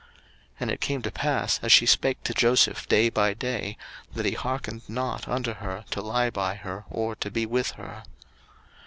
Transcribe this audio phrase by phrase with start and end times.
[0.01, 0.09] 01:039:010
[0.61, 3.77] And it came to pass, as she spake to Joseph day by day,
[4.15, 8.01] that he hearkened not unto her, to lie by her, or to be with her.